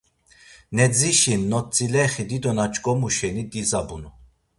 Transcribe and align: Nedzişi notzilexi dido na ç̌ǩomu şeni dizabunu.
Nedzişi 0.75 1.35
notzilexi 1.49 2.23
dido 2.29 2.51
na 2.57 2.65
ç̌ǩomu 2.73 3.09
şeni 3.17 3.43
dizabunu. 3.51 4.09